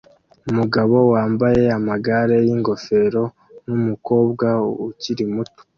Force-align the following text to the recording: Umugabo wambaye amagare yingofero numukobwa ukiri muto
Umugabo 0.49 0.95
wambaye 1.13 1.63
amagare 1.77 2.35
yingofero 2.47 3.23
numukobwa 3.67 4.47
ukiri 4.89 5.23
muto 5.33 5.59